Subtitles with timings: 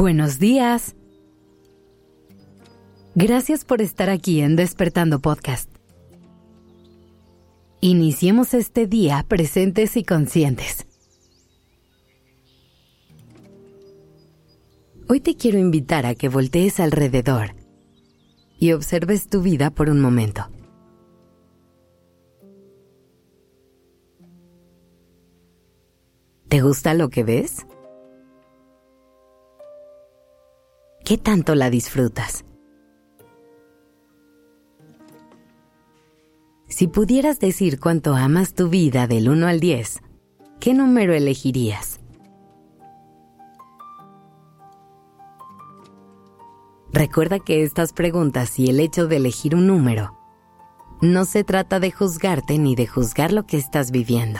[0.00, 0.96] Buenos días.
[3.14, 5.70] Gracias por estar aquí en Despertando Podcast.
[7.82, 10.86] Iniciemos este día presentes y conscientes.
[15.06, 17.54] Hoy te quiero invitar a que voltees alrededor
[18.58, 20.48] y observes tu vida por un momento.
[26.48, 27.66] ¿Te gusta lo que ves?
[31.10, 32.44] ¿Qué tanto la disfrutas?
[36.68, 40.02] Si pudieras decir cuánto amas tu vida del 1 al 10,
[40.60, 41.98] ¿qué número elegirías?
[46.92, 50.16] Recuerda que estas preguntas y el hecho de elegir un número
[51.00, 54.38] no se trata de juzgarte ni de juzgar lo que estás viviendo.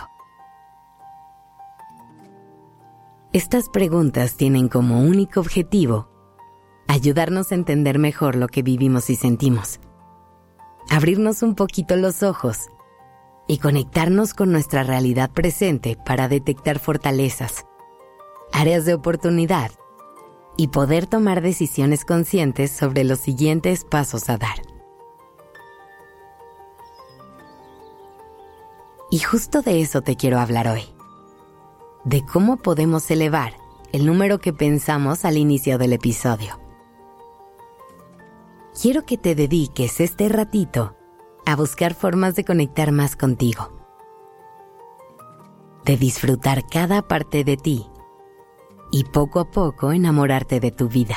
[3.32, 6.09] Estas preguntas tienen como único objetivo
[6.90, 9.78] ayudarnos a entender mejor lo que vivimos y sentimos,
[10.90, 12.68] abrirnos un poquito los ojos
[13.46, 17.64] y conectarnos con nuestra realidad presente para detectar fortalezas,
[18.52, 19.70] áreas de oportunidad
[20.56, 24.60] y poder tomar decisiones conscientes sobre los siguientes pasos a dar.
[29.12, 30.82] Y justo de eso te quiero hablar hoy,
[32.04, 33.54] de cómo podemos elevar
[33.92, 36.59] el número que pensamos al inicio del episodio
[38.80, 40.96] quiero que te dediques este ratito
[41.44, 43.72] a buscar formas de conectar más contigo,
[45.84, 47.86] de disfrutar cada parte de ti
[48.90, 51.16] y poco a poco enamorarte de tu vida.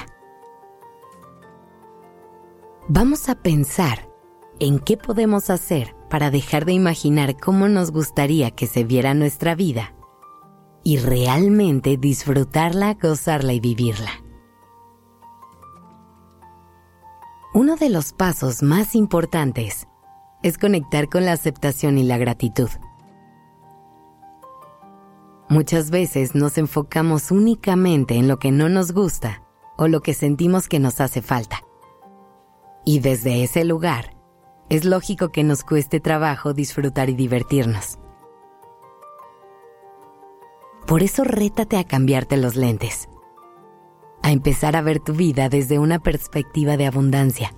[2.89, 4.09] Vamos a pensar
[4.59, 9.55] en qué podemos hacer para dejar de imaginar cómo nos gustaría que se viera nuestra
[9.55, 9.95] vida
[10.83, 14.22] y realmente disfrutarla, gozarla y vivirla.
[17.55, 19.87] Uno de los pasos más importantes
[20.41, 22.69] es conectar con la aceptación y la gratitud.
[25.49, 29.43] Muchas veces nos enfocamos únicamente en lo que no nos gusta
[29.77, 31.61] o lo que sentimos que nos hace falta.
[32.85, 34.15] Y desde ese lugar,
[34.69, 37.99] es lógico que nos cueste trabajo disfrutar y divertirnos.
[40.87, 43.09] Por eso rétate a cambiarte los lentes
[44.23, 47.53] a empezar a ver tu vida desde una perspectiva de abundancia,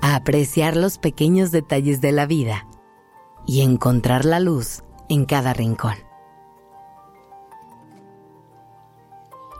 [0.00, 2.68] a apreciar los pequeños detalles de la vida
[3.46, 5.96] y encontrar la luz en cada rincón.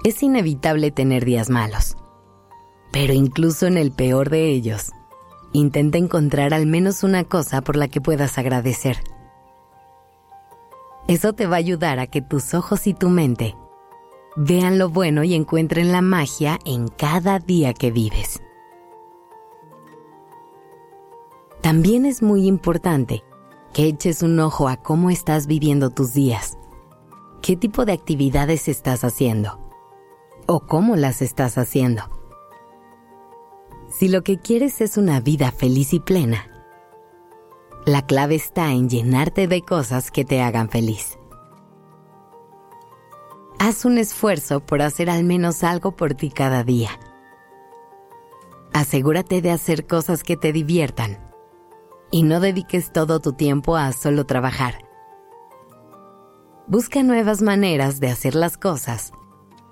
[0.05, 1.97] Es inevitable tener días malos,
[2.93, 4.93] pero incluso en el peor de ellos,
[5.53, 8.99] intenta encontrar al menos una cosa por la que puedas agradecer.
[11.09, 13.57] Eso te va a ayudar a que tus ojos y tu mente
[14.41, 18.41] Vean lo bueno y encuentren la magia en cada día que vives.
[21.61, 23.25] También es muy importante
[23.73, 26.57] que eches un ojo a cómo estás viviendo tus días.
[27.43, 29.59] ¿Qué tipo de actividades estás haciendo?
[30.47, 32.05] ¿O cómo las estás haciendo?
[33.91, 36.49] Si lo que quieres es una vida feliz y plena,
[37.87, 41.18] la clave está en llenarte de cosas que te hagan feliz.
[43.61, 46.91] Haz un esfuerzo por hacer al menos algo por ti cada día.
[48.73, 51.19] Asegúrate de hacer cosas que te diviertan
[52.13, 54.79] y no dediques todo tu tiempo a solo trabajar.
[56.69, 59.13] Busca nuevas maneras de hacer las cosas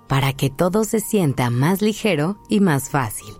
[0.09, 3.33] para que todo se sienta más ligero y más fácil.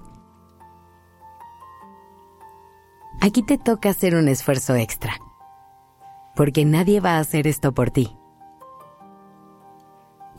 [3.20, 5.20] Aquí te toca hacer un esfuerzo extra,
[6.36, 8.16] porque nadie va a hacer esto por ti.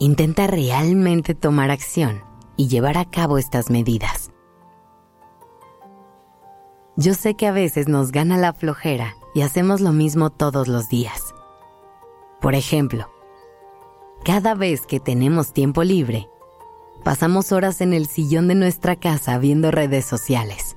[0.01, 2.23] Intenta realmente tomar acción
[2.57, 4.31] y llevar a cabo estas medidas.
[6.97, 10.89] Yo sé que a veces nos gana la flojera y hacemos lo mismo todos los
[10.89, 11.35] días.
[12.41, 13.11] Por ejemplo,
[14.25, 16.29] cada vez que tenemos tiempo libre,
[17.03, 20.77] pasamos horas en el sillón de nuestra casa viendo redes sociales.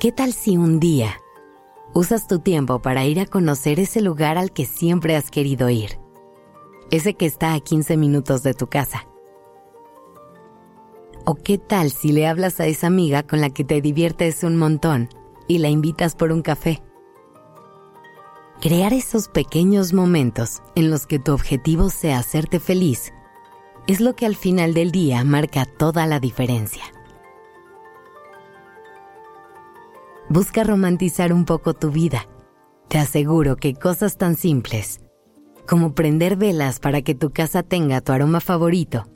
[0.00, 1.20] ¿Qué tal si un día
[1.92, 6.01] usas tu tiempo para ir a conocer ese lugar al que siempre has querido ir?
[6.92, 9.08] Ese que está a 15 minutos de tu casa.
[11.24, 14.56] ¿O qué tal si le hablas a esa amiga con la que te diviertes un
[14.56, 15.08] montón
[15.48, 16.82] y la invitas por un café?
[18.60, 23.12] Crear esos pequeños momentos en los que tu objetivo sea hacerte feliz
[23.86, 26.84] es lo que al final del día marca toda la diferencia.
[30.28, 32.28] Busca romantizar un poco tu vida.
[32.88, 35.01] Te aseguro que cosas tan simples
[35.66, 39.06] como prender velas para que tu casa tenga tu aroma favorito,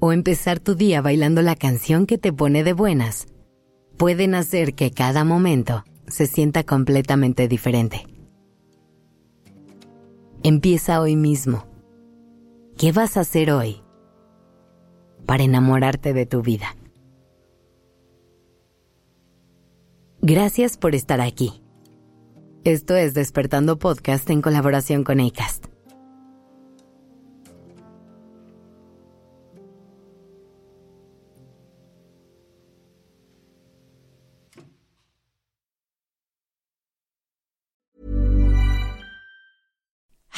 [0.00, 3.26] o empezar tu día bailando la canción que te pone de buenas
[3.96, 8.04] pueden hacer que cada momento se sienta completamente diferente.
[10.42, 11.66] Empieza hoy mismo.
[12.76, 13.80] ¿Qué vas a hacer hoy
[15.24, 16.76] para enamorarte de tu vida?
[20.20, 21.61] Gracias por estar aquí.
[22.64, 25.71] Esto es Despertando Podcast en colaboración con ACAST.